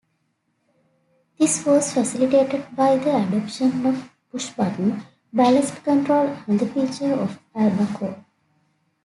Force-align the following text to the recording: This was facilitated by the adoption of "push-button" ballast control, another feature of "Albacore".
This 1.37 1.63
was 1.63 1.93
facilitated 1.93 2.75
by 2.75 2.97
the 2.97 3.17
adoption 3.17 3.85
of 3.85 4.09
"push-button" 4.31 5.03
ballast 5.31 5.75
control, 5.83 6.37
another 6.47 6.65
feature 6.65 7.13
of 7.13 7.39
"Albacore". 7.53 8.17